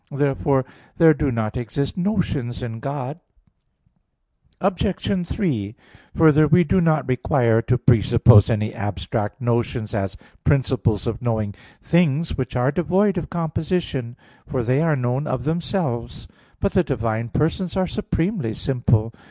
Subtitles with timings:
[0.11, 0.65] Therefore
[0.97, 3.19] there do not exist notions in God.
[4.59, 5.27] Obj.
[5.29, 5.75] 3:
[6.15, 11.53] Further, we do not require to presuppose any abstract notions as principles of knowing
[11.83, 14.15] things which are devoid of composition:
[14.47, 16.27] for they are known of themselves.
[16.59, 19.13] But the divine persons are supremely simple.